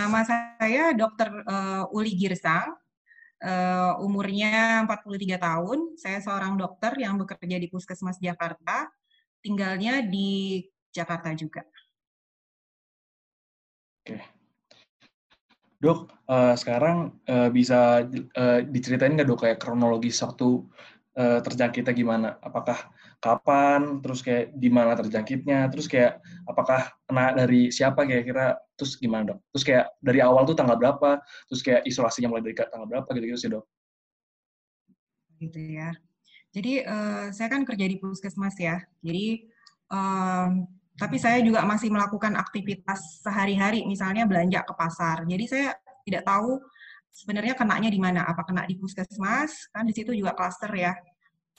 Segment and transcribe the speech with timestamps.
[0.00, 1.44] Nama saya Dr.
[1.44, 2.72] Uh, Uli Girsang.
[3.40, 5.78] Uh, umurnya 43 tahun.
[6.00, 8.88] Saya seorang dokter yang bekerja di Puskesmas Jakarta.
[9.44, 11.68] Tinggalnya di Jakarta juga.
[14.00, 14.24] Oke.
[15.80, 20.64] Dok, uh, sekarang uh, bisa uh, diceritain nggak dok kayak kronologis waktu
[21.20, 22.28] uh, terjangkitnya gimana?
[22.40, 22.88] Apakah
[23.20, 29.36] kapan, terus kayak di mana terjangkitnya, terus kayak apakah kena dari siapa kira-kira, terus gimana
[29.36, 29.38] dok?
[29.52, 33.38] Terus kayak dari awal tuh tanggal berapa, terus kayak isolasinya mulai dari tanggal berapa gitu-gitu
[33.38, 33.64] sih dok?
[35.36, 35.92] Gitu ya.
[36.50, 39.46] Jadi uh, saya kan kerja di puskesmas ya, jadi
[39.92, 40.66] um,
[40.98, 45.22] tapi saya juga masih melakukan aktivitas sehari-hari, misalnya belanja ke pasar.
[45.28, 45.68] Jadi saya
[46.02, 46.58] tidak tahu
[47.12, 50.90] sebenarnya kenanya di mana, apa kena di puskesmas, kan di situ juga klaster ya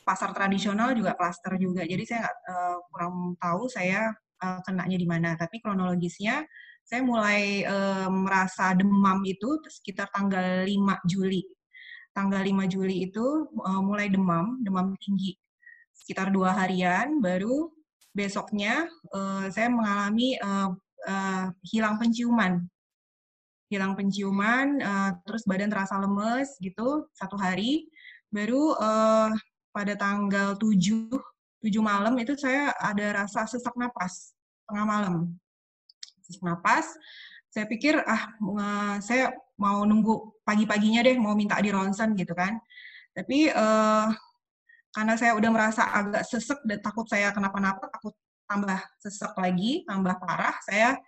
[0.01, 1.85] pasar tradisional juga klaster juga.
[1.85, 5.29] Jadi saya nggak uh, kurang tahu saya uh, kenanya di mana.
[5.37, 6.43] Tapi kronologisnya
[6.81, 10.75] saya mulai uh, merasa demam itu sekitar tanggal 5
[11.07, 11.45] Juli.
[12.11, 15.37] Tanggal 5 Juli itu uh, mulai demam, demam tinggi.
[15.95, 17.69] Sekitar dua harian, baru
[18.11, 20.73] besoknya uh, saya mengalami uh,
[21.07, 22.59] uh, hilang penciuman.
[23.71, 27.87] Hilang penciuman, uh, terus badan terasa lemes gitu, satu hari.
[28.27, 29.31] Baru uh,
[29.71, 31.09] pada tanggal 7,
[31.63, 34.35] 7 malam itu saya ada rasa sesak napas
[34.67, 35.13] tengah malam.
[36.23, 36.85] Sesak napas,
[37.51, 38.35] saya pikir ah
[39.03, 42.55] saya mau nunggu pagi-paginya deh mau minta di ronsen gitu kan.
[43.11, 44.07] Tapi uh,
[44.91, 48.15] karena saya udah merasa agak sesek dan takut saya kenapa-napa, takut
[48.47, 50.99] tambah sesek lagi, tambah parah, saya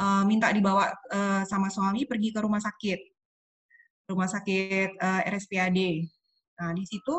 [0.00, 3.00] uh, minta dibawa uh, sama suami pergi ke rumah sakit.
[4.08, 5.78] Rumah sakit uh, RSPAD.
[6.58, 7.16] Nah, di situ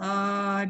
[0.00, 0.64] uh,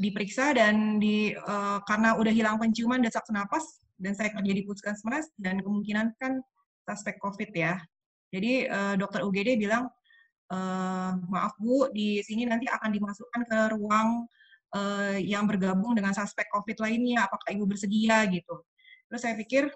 [0.00, 4.62] diperiksa dan di uh, karena udah hilang penciuman dan sesak napas dan saya kerja di
[4.64, 6.40] puskesmas dan kemungkinan kan
[6.88, 7.78] suspek COVID ya.
[8.32, 9.86] Jadi uh, dokter UGD bilang
[10.50, 14.24] uh, maaf Bu di sini nanti akan dimasukkan ke ruang
[14.74, 17.28] uh, yang bergabung dengan suspek COVID lainnya.
[17.28, 18.64] Apakah Ibu bersedia gitu?
[19.06, 19.68] Terus saya pikir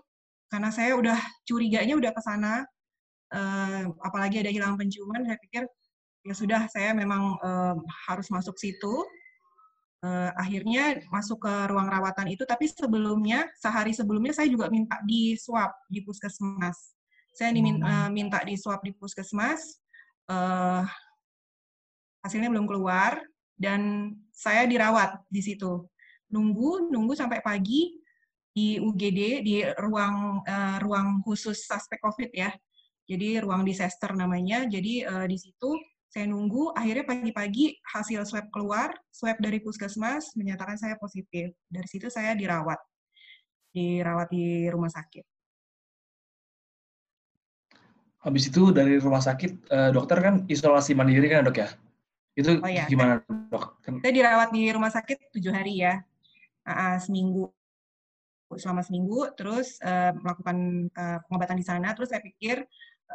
[0.48, 2.64] karena saya udah curiganya udah ke sana,
[3.34, 5.66] uh, apalagi ada hilang penciuman, saya pikir
[6.26, 7.78] ya sudah saya memang uh,
[8.10, 8.94] harus masuk situ.
[10.04, 15.38] Uh, akhirnya masuk ke ruang rawatan itu tapi sebelumnya sehari sebelumnya saya juga minta di
[15.38, 16.92] swab di puskesmas.
[17.32, 18.10] Saya diminta, uh, hmm.
[18.12, 19.80] minta di swab di puskesmas
[20.28, 20.84] uh,
[22.26, 23.22] hasilnya belum keluar
[23.56, 25.86] dan saya dirawat di situ.
[26.28, 27.96] Nunggu nunggu sampai pagi
[28.50, 32.50] di UGD di ruang uh, ruang khusus suspek COVID ya.
[33.06, 34.66] Jadi ruang disaster namanya.
[34.66, 35.70] Jadi uh, di situ
[36.10, 41.52] saya nunggu, akhirnya pagi-pagi hasil swab keluar, swab dari puskesmas menyatakan saya positif.
[41.68, 42.78] Dari situ saya dirawat,
[43.74, 45.24] dirawat di rumah sakit.
[48.26, 51.68] Habis itu dari rumah sakit, eh, dokter kan isolasi mandiri kan dok ya?
[52.34, 52.88] Itu oh, ya.
[52.90, 53.22] gimana
[53.52, 53.82] dok?
[53.84, 56.00] Saya dirawat di rumah sakit tujuh hari ya,
[56.68, 57.48] uh, seminggu
[58.54, 61.90] selama seminggu, terus uh, melakukan uh, pengobatan di sana.
[61.98, 62.62] Terus saya pikir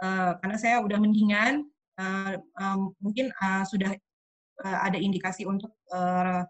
[0.04, 3.92] uh, karena saya udah mendingan, uh, um, mungkin uh, sudah
[4.64, 6.46] uh, ada indikasi untuk uh,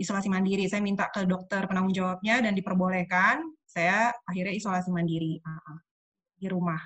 [0.00, 0.64] isolasi mandiri.
[0.66, 3.44] Saya minta ke dokter penanggung jawabnya dan diperbolehkan.
[3.68, 5.76] Saya akhirnya isolasi mandiri uh,
[6.40, 6.80] di rumah.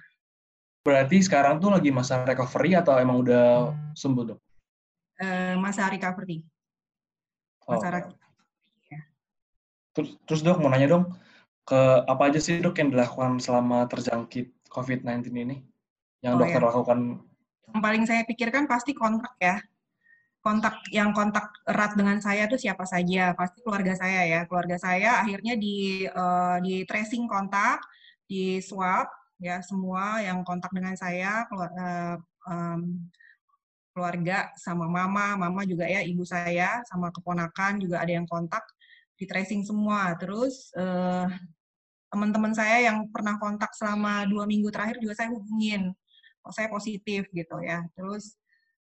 [0.85, 4.41] Berarti sekarang tuh lagi masa recovery atau emang udah sembuh dok?
[5.23, 6.45] Uh, masa recovery.
[7.65, 7.93] Masa oh.
[7.95, 8.29] recovery.
[8.93, 9.01] Ya.
[9.97, 11.05] Terus, terus dok mau nanya dong,
[11.65, 15.57] ke apa aja sih dok yang dilakukan selama terjangkit COVID-19 ini?
[16.21, 16.67] Yang oh, dokter ya.
[16.69, 16.99] lakukan
[17.73, 19.57] yang paling saya pikirkan pasti kontak ya.
[20.45, 23.33] Kontak yang kontak erat dengan saya itu siapa saja?
[23.33, 24.41] Pasti keluarga saya ya.
[24.45, 27.81] Keluarga saya akhirnya di uh, di tracing kontak,
[28.29, 29.09] di swab
[29.41, 32.17] ya semua yang kontak dengan saya uh,
[32.49, 33.09] um,
[33.95, 38.63] keluarga sama mama, mama juga ya ibu saya sama keponakan juga ada yang kontak
[39.17, 40.13] di tracing semua.
[40.21, 41.31] Terus uh,
[42.13, 45.95] teman-teman saya yang pernah kontak selama dua minggu terakhir juga saya hubungin
[46.53, 47.85] saya positif gitu ya.
[47.97, 48.37] Terus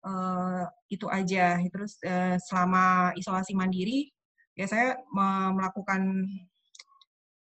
[0.05, 1.59] uh, itu aja.
[1.67, 4.11] Terus uh, selama isolasi mandiri
[4.51, 4.99] ya saya
[5.55, 6.27] melakukan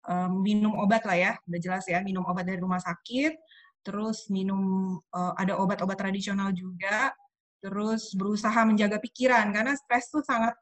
[0.07, 3.34] uh, minum obat lah ya, udah jelas ya, minum obat dari rumah sakit,
[3.81, 7.12] terus minum uh, ada obat-obat tradisional juga,
[7.63, 10.54] terus berusaha menjaga pikiran karena stres tuh sangat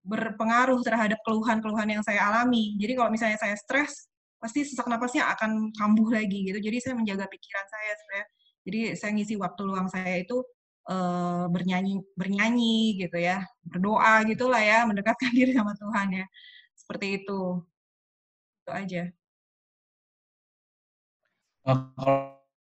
[0.00, 2.74] berpengaruh terhadap keluhan-keluhan yang saya alami.
[2.80, 4.08] Jadi kalau misalnya saya stres,
[4.40, 6.56] pasti sesak napasnya akan kambuh lagi gitu.
[6.56, 8.24] Jadi saya menjaga pikiran saya supaya
[8.66, 10.44] jadi saya ngisi waktu luang saya itu
[10.90, 16.26] uh, bernyanyi bernyanyi gitu ya, berdoa gitulah ya, mendekatkan diri sama Tuhan ya.
[16.76, 17.62] Seperti itu.
[18.64, 19.02] Itu aja.
[21.60, 21.92] Nah,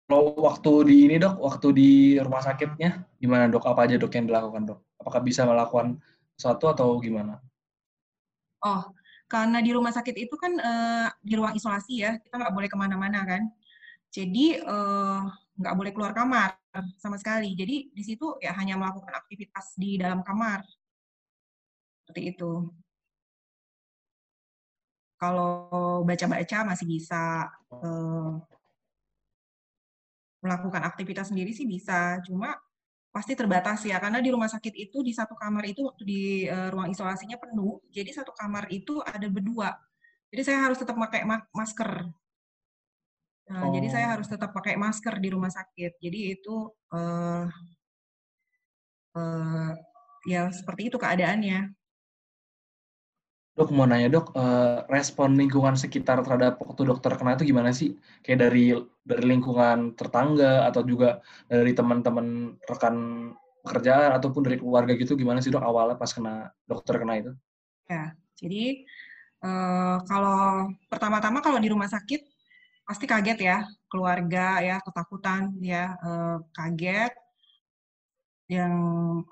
[0.07, 3.65] kalau waktu di ini dok, waktu di rumah sakitnya gimana dok?
[3.65, 4.81] Apa aja dok yang dilakukan dok?
[4.99, 5.99] Apakah bisa melakukan
[6.37, 7.39] sesuatu atau gimana?
[8.63, 8.83] Oh,
[9.27, 12.77] karena di rumah sakit itu kan uh, di ruang isolasi ya, kita nggak boleh ke
[12.79, 13.43] mana-mana kan.
[14.13, 15.25] Jadi uh,
[15.57, 16.61] nggak boleh keluar kamar
[17.01, 17.57] sama sekali.
[17.57, 20.61] Jadi di situ ya hanya melakukan aktivitas di dalam kamar.
[22.05, 22.69] Seperti itu.
[25.17, 28.37] Kalau baca-baca masih bisa, uh,
[30.43, 32.59] melakukan aktivitas sendiri sih bisa, cuma
[33.13, 36.89] pasti terbatas ya karena di rumah sakit itu di satu kamar itu di uh, ruang
[36.89, 39.77] isolasinya penuh jadi satu kamar itu ada berdua
[40.33, 42.09] jadi saya harus tetap pakai ma masker
[43.51, 43.73] nah, oh.
[43.75, 44.13] jadi saya oh.
[44.19, 47.47] harus tetap pakai masker di rumah sakit jadi itu uh,
[49.17, 49.71] uh,
[50.29, 51.75] ya seperti itu keadaannya
[53.53, 57.93] Dok mau nanya dok, uh, respon lingkungan sekitar terhadap waktu dokter kena itu gimana sih?
[58.25, 58.73] Kayak dari
[59.05, 61.21] dari lingkungan tetangga atau juga
[61.53, 62.97] dari teman-teman rekan
[63.61, 67.33] pekerjaan ataupun dari keluarga gitu gimana sih dok awalnya pas kena dokter kena itu?
[67.93, 68.89] Ya, jadi
[69.45, 72.32] uh, kalau pertama-tama kalau di rumah sakit
[72.89, 73.59] pasti kaget ya
[73.91, 77.13] keluarga ya ketakutan ya uh, kaget.
[78.51, 78.75] Yang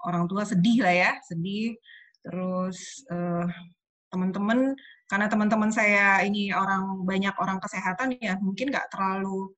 [0.06, 1.76] orang tua sedih lah ya sedih.
[2.24, 3.46] Terus uh,
[4.10, 4.74] teman-teman
[5.10, 9.50] karena teman-teman saya ini orang banyak orang kesehatan ya mungkin nggak terlalu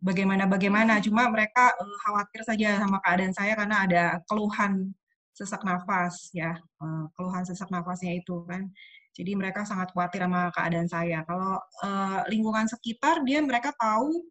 [0.00, 4.92] bagaimana bagaimana cuma mereka uh, khawatir saja sama keadaan saya karena ada keluhan
[5.36, 8.68] sesak nafas ya uh, keluhan sesak nafasnya itu kan
[9.10, 11.26] jadi mereka sangat khawatir sama keadaan saya.
[11.26, 14.22] Kalau uh, lingkungan sekitar dia mereka tahu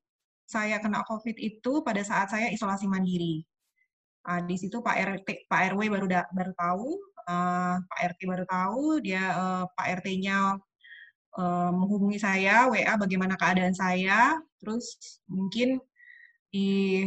[0.47, 3.43] saya kena covid itu pada saat saya isolasi mandiri.
[4.23, 6.87] Uh, di situ Pak RT Pak RW baru da, baru tahu
[7.27, 10.55] uh, Pak RT baru tahu dia uh, Pak RT-nya
[11.37, 14.95] uh, menghubungi saya WA bagaimana keadaan saya terus
[15.27, 15.79] mungkin
[16.49, 17.05] di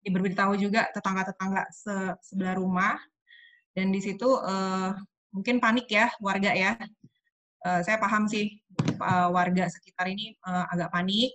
[0.00, 1.94] diberitahu juga tetangga-tetangga se
[2.24, 2.96] sebelah rumah.
[3.70, 4.90] Dan di situ uh,
[5.30, 6.74] mungkin panik ya warga ya.
[7.60, 8.56] Uh, saya paham sih
[9.04, 11.32] uh, warga sekitar ini uh, agak panik.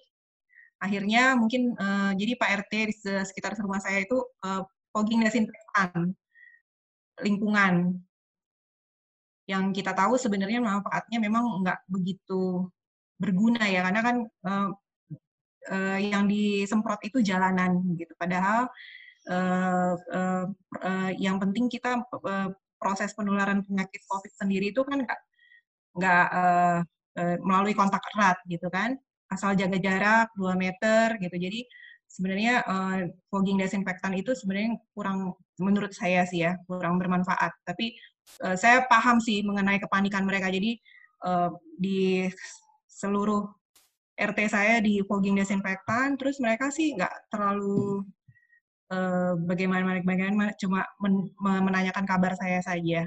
[0.81, 1.73] Akhirnya mungkin
[2.19, 4.61] jadi Pak RT di sekitar rumah saya itu uh,
[4.91, 6.13] fogging desinfektan
[7.23, 7.95] lingkungan.
[9.47, 12.69] Yang kita tahu sebenarnya manfaatnya memang nggak begitu
[13.17, 14.17] berguna ya karena kan
[15.97, 18.11] yang disemprot itu jalanan gitu.
[18.19, 18.67] Padahal
[21.17, 22.03] yang penting kita
[22.85, 25.01] proses penularan penyakit covid sendiri itu kan
[25.97, 26.79] nggak uh,
[27.17, 28.93] uh, melalui kontak erat gitu kan
[29.33, 31.65] asal jaga jarak 2 meter gitu jadi
[32.15, 32.97] sebenarnya uh,
[33.27, 37.51] fogging desinfektan itu sebenarnya kurang menurut saya sih ya kurang bermanfaat.
[37.67, 37.95] Tapi
[38.45, 40.47] uh, saya paham sih mengenai kepanikan mereka.
[40.47, 40.79] Jadi
[41.27, 42.29] uh, di
[42.87, 43.43] seluruh
[44.15, 48.07] RT saya di fogging desinfektan, terus mereka sih nggak terlalu
[48.91, 53.05] uh, bagaimana bagaimana cuma men menanyakan kabar saya saja.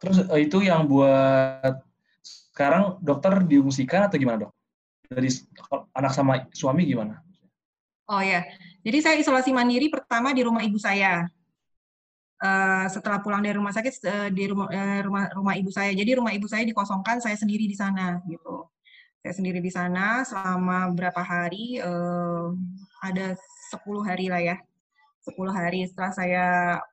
[0.00, 1.80] Terus itu yang buat
[2.20, 4.56] sekarang dokter diungsikan atau gimana dok?
[5.06, 5.30] dari
[5.94, 7.22] anak sama suami gimana?
[8.06, 8.46] Oh ya,
[8.86, 11.26] jadi saya isolasi mandiri pertama di rumah ibu saya.
[12.36, 15.90] Uh, setelah pulang dari rumah sakit uh, di rumah, uh, rumah rumah ibu saya.
[15.96, 18.68] Jadi rumah ibu saya dikosongkan, saya sendiri di sana gitu.
[19.24, 21.82] Saya sendiri di sana selama berapa hari?
[21.82, 22.54] Uh,
[23.02, 23.34] ada
[23.72, 24.56] 10 hari lah ya.
[25.26, 26.44] 10 hari setelah saya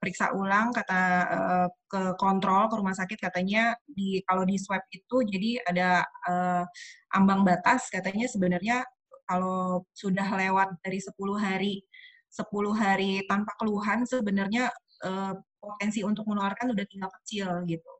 [0.02, 5.22] periksa ulang kata uh, ke kontrol ke rumah sakit katanya di kalau di swab itu
[5.22, 6.66] jadi ada uh,
[7.14, 8.82] ambang batas katanya sebenarnya
[9.30, 11.86] kalau sudah lewat dari 10 hari
[12.34, 14.74] 10 hari tanpa keluhan sebenarnya
[15.06, 17.92] uh, potensi untuk menularkan sudah tinggal kecil gitu.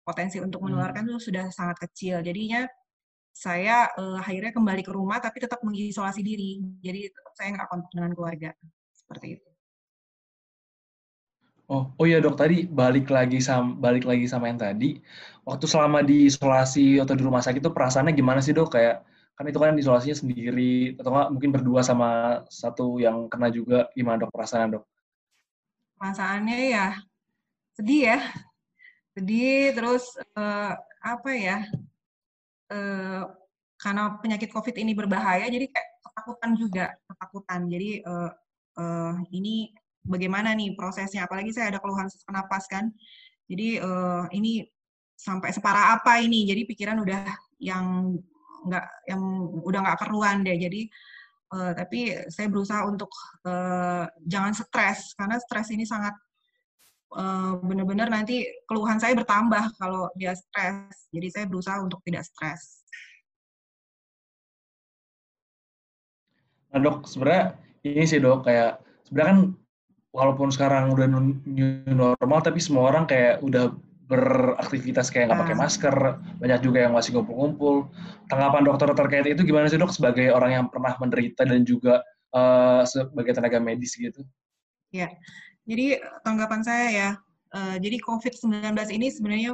[0.00, 0.72] Potensi untuk hmm.
[0.72, 2.24] menularkan itu sudah sangat kecil.
[2.24, 2.64] Jadinya
[3.38, 6.58] saya uh, akhirnya kembali ke rumah tapi tetap mengisolasi diri.
[6.82, 8.50] Jadi tetap saya nggak kontak dengan keluarga.
[8.90, 9.48] Seperti itu.
[11.68, 14.98] Oh, oh iya dok tadi balik lagi sama balik lagi sama yang tadi.
[15.46, 18.74] Waktu selama di isolasi atau di rumah sakit itu perasaannya gimana sih dok?
[18.74, 19.06] Kayak
[19.38, 24.26] kan itu kan isolasinya sendiri atau enggak mungkin berdua sama satu yang kena juga gimana
[24.26, 24.84] dok perasaannya dok?
[26.00, 26.86] Perasaannya ya
[27.78, 28.18] sedih ya,
[29.14, 31.62] sedih terus uh, apa ya?
[32.68, 33.24] Uh,
[33.78, 37.60] karena penyakit COVID ini berbahaya, jadi kayak ketakutan juga, ketakutan.
[37.70, 38.30] Jadi uh,
[38.78, 39.70] uh, ini
[40.02, 41.24] bagaimana nih prosesnya?
[41.30, 42.90] Apalagi saya ada keluhan sesak napas kan.
[43.46, 44.66] Jadi uh, ini
[45.14, 46.44] sampai separah apa ini?
[46.44, 47.22] Jadi pikiran udah
[47.62, 48.18] yang
[48.66, 49.22] nggak yang
[49.62, 50.58] udah nggak keruan deh.
[50.58, 50.90] Jadi
[51.54, 53.14] uh, tapi saya berusaha untuk
[53.46, 56.18] uh, jangan stres karena stres ini sangat
[57.14, 62.78] uh, benar-benar nanti keluhan saya bertambah kalau dia stres jadi saya berusaha untuk tidak stres
[66.72, 69.40] Nah dok, sebenarnya ini sih dok, kayak sebenarnya kan
[70.12, 71.06] walaupun sekarang udah
[71.48, 73.72] new normal, tapi semua orang kayak udah
[74.08, 75.60] beraktivitas kayak nggak pakai ah.
[75.60, 75.96] masker,
[76.40, 77.92] banyak juga yang masih ngumpul-ngumpul.
[78.28, 82.00] Tanggapan dokter terkait itu gimana sih dok sebagai orang yang pernah menderita dan juga
[82.32, 84.24] uh, sebagai tenaga medis gitu?
[84.88, 85.12] Ya,
[85.68, 87.10] jadi tanggapan saya ya,
[87.52, 89.52] uh, jadi COVID-19 ini sebenarnya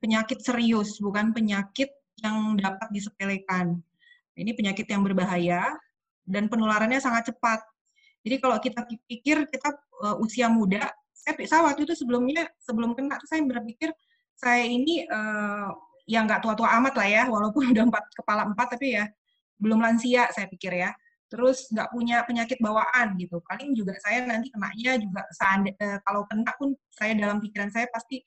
[0.00, 1.92] penyakit serius, bukan penyakit
[2.24, 3.76] yang dapat disepelekan.
[4.40, 5.76] Ini penyakit yang berbahaya
[6.24, 7.60] dan penularannya sangat cepat.
[8.24, 13.20] Jadi kalau kita pikir kita uh, usia muda, saya, saya waktu itu sebelumnya sebelum kena
[13.28, 13.92] saya berpikir
[14.40, 15.68] saya ini uh,
[16.08, 19.04] ya nggak tua-tua amat lah ya, walaupun udah empat kepala empat tapi ya
[19.60, 20.96] belum lansia saya pikir ya.
[21.30, 23.38] Terus nggak punya penyakit bawaan gitu.
[23.46, 27.86] Paling juga saya nanti kenanya juga saat, uh, kalau kena pun saya dalam pikiran saya
[27.88, 28.20] pasti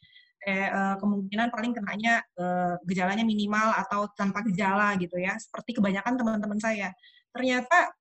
[0.43, 5.35] eh, uh, kemungkinan paling kenanya uh, gejalanya minimal atau tanpa gejala gitu ya.
[5.35, 6.95] Seperti kebanyakan teman-teman saya.
[7.35, 7.91] Ternyata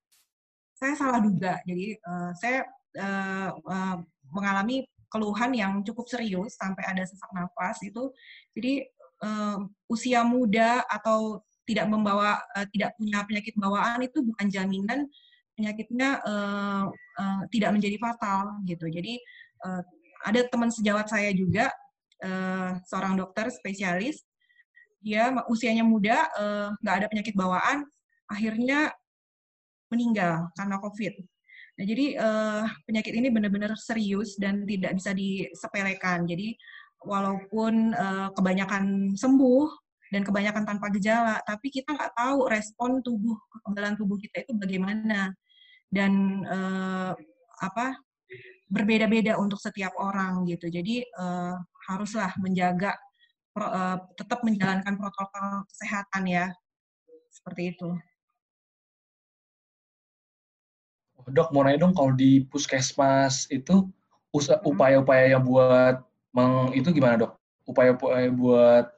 [0.78, 1.58] saya salah duga.
[1.66, 2.66] Jadi uh, saya
[2.98, 3.96] uh, uh,
[4.30, 8.10] mengalami keluhan yang cukup serius sampai ada sesak nafas itu.
[8.54, 8.86] Jadi
[9.86, 11.38] usia muda atau
[11.68, 15.06] tidak membawa uh, tidak punya penyakit bawaan itu bukan jaminan
[15.54, 18.86] penyakitnya uh, uh, tidak menjadi fatal gitu.
[18.88, 19.20] Jadi
[19.62, 19.82] uh,
[20.26, 21.70] ada teman sejawat saya juga
[22.24, 24.22] uh, seorang dokter spesialis
[25.02, 26.30] dia usianya muda
[26.78, 27.82] nggak uh, ada penyakit bawaan
[28.30, 28.94] akhirnya
[29.90, 31.14] meninggal karena COVID.
[31.72, 36.24] Nah, jadi uh, penyakit ini benar-benar serius dan tidak bisa disepelekan.
[36.24, 36.56] Jadi
[37.02, 39.81] walaupun uh, kebanyakan sembuh
[40.12, 45.32] dan kebanyakan tanpa gejala, tapi kita nggak tahu respon tubuh kekebalan tubuh kita itu bagaimana
[45.88, 47.16] dan uh,
[47.64, 47.96] apa
[48.68, 50.68] berbeda-beda untuk setiap orang gitu.
[50.68, 51.56] Jadi uh,
[51.88, 52.92] haruslah menjaga
[53.56, 56.46] pro, uh, tetap menjalankan protokol kesehatan ya
[57.32, 57.90] seperti itu.
[61.22, 63.86] dok mau nanya dong kalau di puskesmas itu
[64.34, 66.02] upaya-upaya yang buat
[66.34, 67.32] meng, itu gimana dok?
[67.62, 68.90] Upaya-upaya buat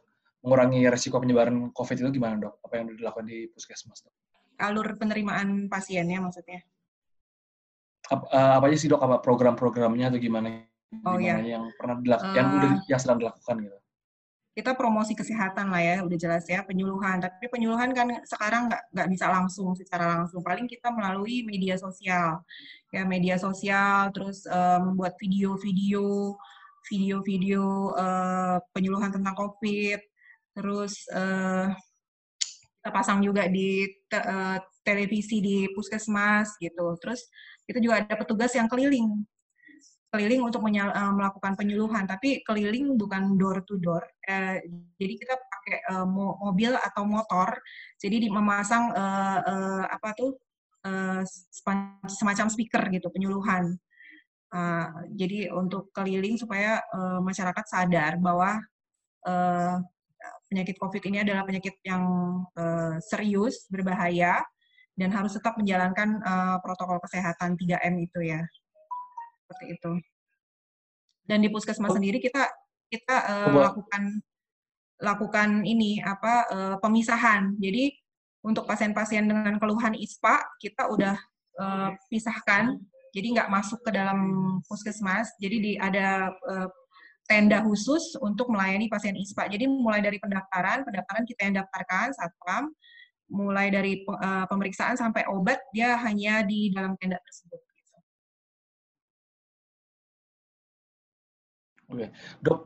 [0.45, 2.61] mengurangi resiko penyebaran COVID itu gimana dok?
[2.61, 4.13] Apa yang dilakukan di puskesmas dok?
[4.61, 6.61] Alur penerimaan pasiennya maksudnya?
[8.13, 9.01] Apa, uh, apa aja sih dok?
[9.01, 10.69] Apa program-programnya atau gimana?
[11.09, 11.57] Oh gimana ya.
[11.57, 12.81] Yang pernah dilakukan, uh, yang udah eh.
[12.93, 13.79] yang sedang dilakukan gitu?
[14.55, 17.19] kita promosi kesehatan lah ya, udah jelas ya, penyuluhan.
[17.19, 20.47] Tapi penyuluhan kan sekarang nggak nggak bisa langsung secara langsung.
[20.47, 22.39] Paling kita melalui media sosial,
[22.95, 26.39] ya media sosial, terus uh, membuat video-video,
[26.87, 29.99] video-video uh, penyuluhan tentang COVID,
[30.55, 31.69] terus uh,
[32.81, 36.95] kita pasang juga di te uh, televisi di puskesmas gitu.
[37.01, 37.27] Terus
[37.65, 39.25] kita juga ada petugas yang keliling
[40.15, 44.07] keliling untuk uh, melakukan penyuluhan, tapi keliling bukan door to door.
[44.23, 44.63] Uh,
[44.95, 46.07] jadi kita pakai uh,
[46.39, 47.51] mobil atau motor,
[47.99, 50.39] jadi di, memasang uh, uh, apa tuh
[50.87, 51.27] uh,
[52.07, 53.75] semacam speaker gitu penyuluhan.
[54.55, 54.87] Uh,
[55.19, 58.63] jadi untuk keliling supaya uh, masyarakat sadar bahwa
[59.27, 59.83] uh,
[60.55, 62.07] penyakit COVID ini adalah penyakit yang
[62.55, 64.39] uh, serius, berbahaya,
[64.95, 68.39] dan harus tetap menjalankan uh, protokol kesehatan 3M itu ya
[69.43, 69.93] seperti itu.
[71.27, 71.99] Dan di puskesmas oh.
[71.99, 72.47] sendiri kita
[72.87, 74.23] kita uh, oh, lakukan
[75.03, 77.59] lakukan ini apa uh, pemisahan.
[77.59, 77.91] Jadi
[78.47, 81.19] untuk pasien-pasien dengan keluhan ISPA kita udah
[81.59, 82.79] uh, pisahkan.
[83.11, 84.19] Jadi nggak masuk ke dalam
[84.71, 85.35] puskesmas.
[85.43, 86.69] Jadi di, ada uh,
[87.25, 89.49] tenda khusus untuk melayani pasien ISPA.
[89.49, 92.69] Jadi mulai dari pendaftaran, pendaftaran kita yang daftarkan satpam,
[93.33, 97.61] mulai dari uh, pemeriksaan sampai obat dia hanya di dalam tenda tersebut.
[101.85, 102.09] Oke,
[102.41, 102.65] dok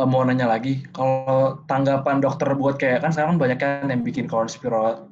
[0.00, 4.28] uh, mau nanya lagi, kalau tanggapan dokter buat kayak kan sekarang banyak kan yang bikin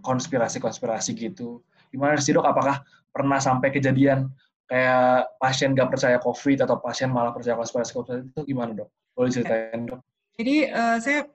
[0.03, 1.61] konspirasi-konspirasi gitu.
[1.93, 2.49] Gimana sih dok?
[2.49, 2.81] Apakah
[3.13, 4.33] pernah sampai kejadian
[4.73, 8.89] kayak pasien gak percaya COVID atau pasien malah percaya konspirasi COVID itu gimana dok?
[9.13, 10.01] Boleh ceritain dok?
[10.41, 11.29] Jadi uh, saya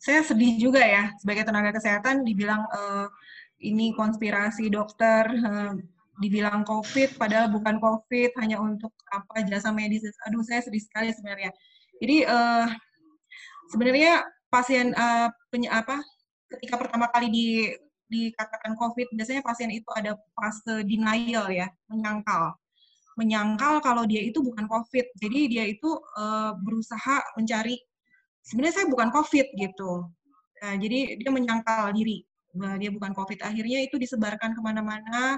[0.00, 3.04] saya sedih juga ya sebagai tenaga kesehatan dibilang uh,
[3.60, 5.28] ini konspirasi dokter.
[5.28, 5.76] Uh,
[6.20, 10.04] dibilang COVID, padahal bukan COVID, hanya untuk apa jasa medis.
[10.28, 11.48] Aduh, saya sedih sekali sebenarnya.
[11.96, 12.68] Jadi uh,
[13.72, 15.96] sebenarnya pasien uh, peny apa
[16.52, 17.48] ketika pertama kali di
[18.10, 22.52] dikatakan COVID, biasanya pasien itu ada fase denial ya, menyangkal.
[23.20, 25.06] Menyangkal kalau dia itu bukan COVID.
[25.20, 27.76] Jadi dia itu uh, berusaha mencari,
[28.40, 30.08] sebenarnya saya bukan COVID gitu.
[30.64, 32.24] Nah, jadi dia menyangkal diri,
[32.56, 33.44] bahwa dia bukan COVID.
[33.44, 35.36] Akhirnya itu disebarkan ke mana-mana,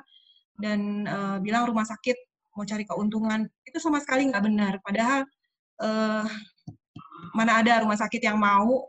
[0.60, 2.16] dan uh, bilang rumah sakit
[2.52, 5.24] mau cari keuntungan itu sama sekali nggak benar padahal
[5.80, 6.24] uh,
[7.32, 8.84] mana ada rumah sakit yang mau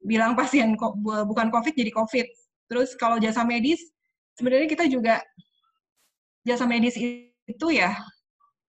[0.00, 0.74] bilang pasien
[1.28, 2.26] bukan covid jadi covid
[2.66, 3.92] terus kalau jasa medis
[4.34, 5.20] sebenarnya kita juga
[6.42, 7.92] jasa medis itu ya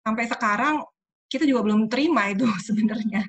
[0.03, 0.83] sampai sekarang
[1.29, 3.23] kita juga belum terima itu sebenarnya.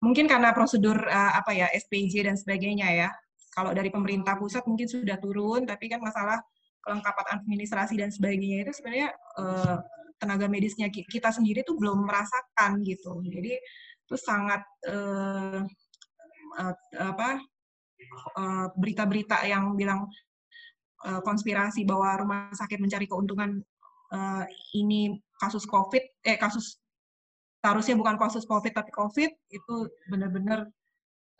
[0.00, 3.08] Mungkin karena prosedur uh, apa ya SPJ dan sebagainya ya.
[3.50, 6.40] Kalau dari pemerintah pusat mungkin sudah turun, tapi kan masalah
[6.80, 9.76] kelengkapan administrasi dan sebagainya itu sebenarnya uh,
[10.16, 13.20] tenaga medisnya kita sendiri tuh belum merasakan gitu.
[13.28, 13.60] Jadi
[14.10, 15.60] itu sangat uh,
[16.56, 17.42] uh, apa
[18.74, 20.08] berita-berita uh, yang bilang
[21.04, 23.60] uh, konspirasi bahwa rumah sakit mencari keuntungan
[24.12, 24.44] uh,
[24.76, 26.78] ini kasus COVID, eh kasus
[27.60, 29.74] seharusnya bukan kasus COVID tapi COVID itu
[30.08, 30.68] benar-benar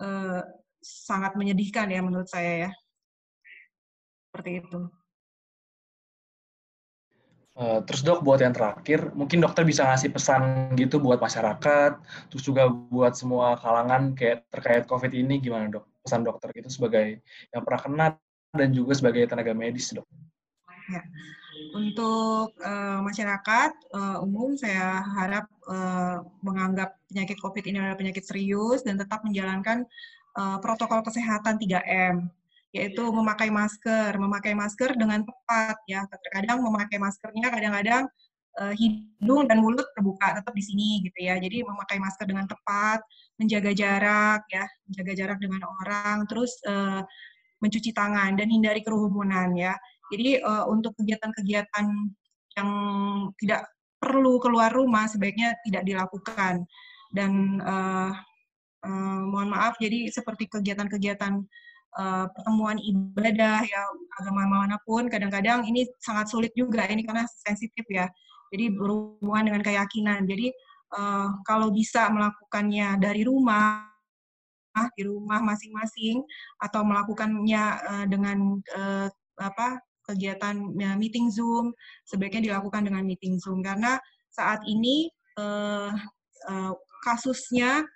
[0.00, 0.42] uh,
[0.80, 2.70] sangat menyedihkan ya menurut saya ya.
[4.30, 4.80] Seperti itu.
[7.60, 11.92] Uh, terus dok, buat yang terakhir, mungkin dokter bisa ngasih pesan gitu buat masyarakat,
[12.32, 15.84] terus juga buat semua kalangan kayak terkait COVID ini gimana dok?
[16.00, 17.20] Pesan dokter gitu sebagai
[17.52, 18.06] yang pernah kena
[18.56, 20.08] dan juga sebagai tenaga medis dok.
[20.88, 21.04] Ya.
[21.70, 28.82] Untuk uh, masyarakat uh, umum, saya harap uh, menganggap penyakit COVID ini adalah penyakit serius
[28.82, 29.84] dan tetap menjalankan
[30.40, 32.26] uh, protokol kesehatan 3M,
[32.72, 36.06] yaitu memakai masker, memakai masker dengan tepat ya.
[36.08, 38.04] Terkadang memakai maskernya kadang-kadang
[38.58, 41.38] uh, hidung dan mulut terbuka tetap di sini gitu ya.
[41.38, 43.04] Jadi memakai masker dengan tepat,
[43.38, 47.04] menjaga jarak ya, menjaga jarak dengan orang, terus uh,
[47.60, 49.76] mencuci tangan dan hindari kerumunan ya.
[50.10, 51.86] Jadi uh, untuk kegiatan-kegiatan
[52.58, 52.70] yang
[53.38, 56.66] tidak perlu keluar rumah sebaiknya tidak dilakukan.
[57.10, 58.10] Dan uh,
[58.86, 61.42] uh, mohon maaf, jadi seperti kegiatan-kegiatan
[61.98, 63.82] uh, pertemuan ibadah ya
[64.22, 68.06] agama mana pun, kadang-kadang ini sangat sulit juga ini karena sensitif ya.
[68.50, 70.26] Jadi berhubungan dengan keyakinan.
[70.26, 70.50] Jadi
[70.94, 73.86] uh, kalau bisa melakukannya dari rumah
[74.94, 76.22] di rumah masing-masing
[76.62, 79.10] atau melakukannya uh, dengan uh,
[79.42, 81.70] apa kegiatan ya, meeting Zoom
[82.02, 85.94] sebaiknya dilakukan dengan meeting Zoom karena saat ini uh,
[86.50, 86.72] uh,
[87.06, 87.86] kasusnya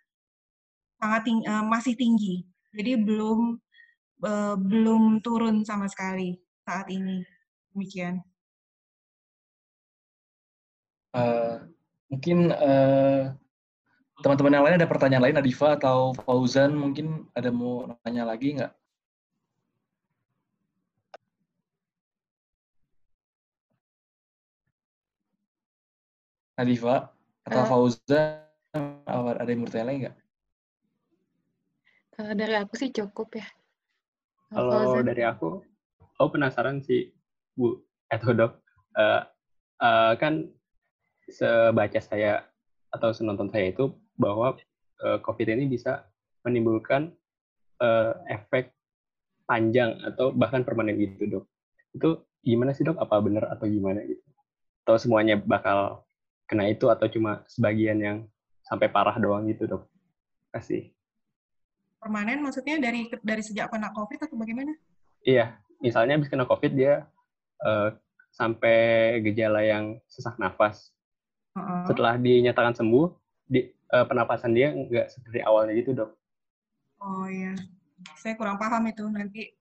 [1.02, 2.46] sangat ting uh, masih tinggi.
[2.74, 3.58] Jadi belum
[4.24, 7.22] uh, belum turun sama sekali saat ini.
[7.74, 8.22] Demikian.
[11.14, 11.70] Uh,
[12.10, 13.30] mungkin uh,
[14.22, 18.72] teman-teman yang lain ada pertanyaan lain, Adifa atau Fauzan mungkin ada mau nanya lagi nggak?
[26.54, 27.10] Nadifa
[27.44, 28.22] atau uh, Fauza
[28.74, 30.16] ada yang bertanya lagi nggak?
[32.14, 33.46] Uh, dari aku sih cukup ya.
[34.54, 35.62] Kalau dari aku,
[36.14, 37.10] aku penasaran sih
[37.58, 38.52] Bu atau dok,
[38.94, 39.26] uh,
[39.82, 40.46] uh, kan
[41.26, 42.46] sebaca saya
[42.94, 44.54] atau senonton saya itu bahwa
[45.02, 46.06] uh, COVID ini bisa
[46.46, 47.10] menimbulkan
[47.82, 48.70] uh, efek
[49.50, 51.44] panjang atau bahkan permanen gitu dok.
[51.90, 53.02] Itu gimana sih dok?
[53.02, 54.22] Apa benar atau gimana gitu?
[54.86, 56.06] Atau semuanya bakal
[56.44, 58.16] kena itu atau cuma sebagian yang
[58.64, 59.82] sampai parah doang gitu dok?
[60.52, 60.92] Kasih.
[62.00, 64.76] Permanen maksudnya dari dari sejak kena COVID atau bagaimana?
[65.24, 67.08] Iya, misalnya habis kena COVID dia
[67.64, 67.96] uh,
[68.34, 70.92] sampai gejala yang sesak nafas.
[71.54, 71.86] Uh-uh.
[71.88, 73.06] Setelah dinyatakan sembuh,
[73.48, 76.10] di, uh, penapasan dia nggak seperti awalnya gitu dok.
[77.00, 77.54] Oh iya,
[78.20, 79.52] saya kurang paham itu nanti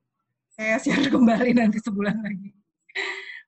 [0.52, 2.63] saya share kembali nanti sebulan lagi.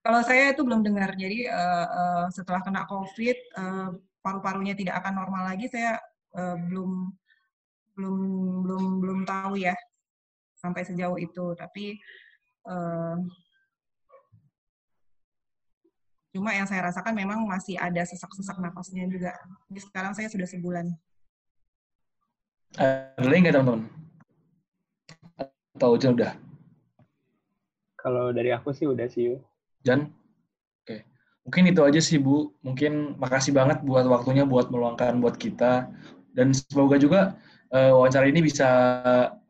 [0.06, 1.18] Kalau saya itu belum dengar.
[1.18, 3.90] Jadi uh, uh, setelah kena COVID, uh,
[4.22, 5.66] paru-parunya tidak akan normal lagi.
[5.66, 5.98] Saya
[6.38, 7.10] uh, belum
[7.98, 8.18] belum
[8.62, 9.74] belum belum tahu ya
[10.62, 11.58] sampai sejauh itu.
[11.58, 11.98] Tapi
[12.70, 13.18] uh,
[16.38, 19.34] cuma yang saya rasakan memang masih ada sesak-sesak nafasnya juga.
[19.74, 20.86] Jadi sekarang saya sudah sebulan.
[22.78, 23.82] Ada lagi nggak teman-teman?
[25.74, 26.38] Atau udah?
[27.98, 29.42] Kalau dari aku sih udah sih.
[29.86, 30.10] Jan?
[30.82, 31.06] Oke.
[31.46, 32.52] Mungkin itu aja sih, Bu.
[32.66, 35.94] Mungkin makasih banget buat waktunya buat meluangkan buat kita.
[36.36, 37.38] Dan semoga juga
[37.70, 38.68] uh, wawancara ini bisa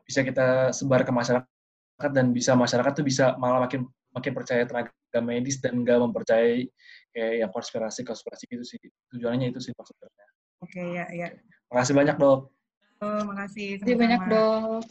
[0.06, 5.18] bisa kita sebar ke masyarakat dan bisa masyarakat tuh bisa malah makin makin percaya tenaga
[5.18, 6.68] medis dan nggak mempercayai
[7.10, 8.78] kayak yang konspirasi konspirasi gitu sih
[9.10, 10.08] tujuannya itu sih maksudnya.
[10.62, 11.28] Oke ya ya.
[11.72, 12.54] Makasih banyak dok.
[12.96, 13.76] Oh, makasih.
[13.84, 14.88] Terima banyak dok.